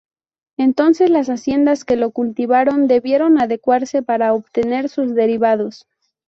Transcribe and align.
Entonces 0.57 1.11
las 1.11 1.29
haciendas 1.29 1.85
que 1.85 1.95
lo 1.95 2.09
cultivaron 2.09 2.87
debieron 2.87 3.39
adecuarse 3.39 4.01
para 4.01 4.33
obtener 4.33 4.89
sus 4.89 5.13
derivados. 5.13 5.85